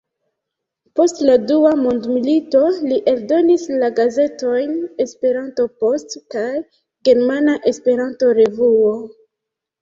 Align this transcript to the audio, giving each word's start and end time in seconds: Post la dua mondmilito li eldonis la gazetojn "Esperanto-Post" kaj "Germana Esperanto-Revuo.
Post 0.99 1.19
la 1.29 1.33
dua 1.49 1.73
mondmilito 1.81 2.61
li 2.91 2.97
eldonis 3.11 3.65
la 3.83 3.89
gazetojn 3.99 4.73
"Esperanto-Post" 5.05 6.17
kaj 6.37 6.47
"Germana 7.11 7.57
Esperanto-Revuo. 7.75 8.91